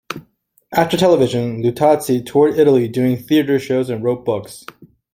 [0.73, 4.65] After television, Luttazzi toured Italy doing theatre shows and wrote books.